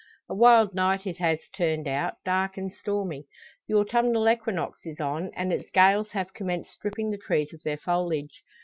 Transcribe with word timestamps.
A 0.27 0.33
wild 0.33 0.73
night 0.73 1.05
it 1.05 1.17
has 1.19 1.47
turned 1.55 1.87
out, 1.87 2.15
dark 2.25 2.57
and 2.57 2.73
stormy. 2.73 3.27
The 3.67 3.75
autumnal 3.75 4.27
equinox 4.27 4.79
is 4.83 4.99
on, 4.99 5.29
and 5.35 5.53
its 5.53 5.69
gales 5.69 6.09
have 6.13 6.33
commenced 6.33 6.71
stripping 6.71 7.11
the 7.11 7.19
trees 7.19 7.53
of 7.53 7.61
their 7.61 7.77
foliage. 7.77 8.41